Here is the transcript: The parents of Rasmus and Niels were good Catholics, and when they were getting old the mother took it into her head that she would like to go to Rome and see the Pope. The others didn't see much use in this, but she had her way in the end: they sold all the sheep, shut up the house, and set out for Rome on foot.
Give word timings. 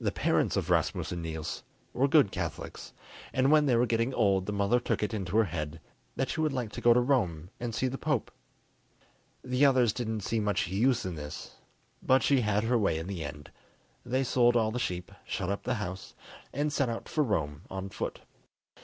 The 0.00 0.10
parents 0.10 0.56
of 0.56 0.70
Rasmus 0.70 1.12
and 1.12 1.22
Niels 1.22 1.62
were 1.92 2.08
good 2.08 2.32
Catholics, 2.32 2.92
and 3.32 3.52
when 3.52 3.66
they 3.66 3.76
were 3.76 3.86
getting 3.86 4.12
old 4.12 4.46
the 4.46 4.52
mother 4.52 4.80
took 4.80 5.04
it 5.04 5.14
into 5.14 5.36
her 5.36 5.44
head 5.44 5.80
that 6.16 6.30
she 6.30 6.40
would 6.40 6.52
like 6.52 6.72
to 6.72 6.80
go 6.80 6.92
to 6.92 6.98
Rome 6.98 7.48
and 7.60 7.72
see 7.72 7.86
the 7.86 7.96
Pope. 7.96 8.32
The 9.44 9.64
others 9.64 9.92
didn't 9.92 10.22
see 10.24 10.40
much 10.40 10.66
use 10.66 11.04
in 11.06 11.14
this, 11.14 11.54
but 12.02 12.24
she 12.24 12.40
had 12.40 12.64
her 12.64 12.76
way 12.76 12.98
in 12.98 13.06
the 13.06 13.22
end: 13.24 13.52
they 14.04 14.24
sold 14.24 14.56
all 14.56 14.72
the 14.72 14.80
sheep, 14.80 15.12
shut 15.24 15.48
up 15.48 15.62
the 15.62 15.74
house, 15.74 16.16
and 16.52 16.72
set 16.72 16.88
out 16.88 17.08
for 17.08 17.22
Rome 17.22 17.62
on 17.70 17.88
foot. 17.90 18.22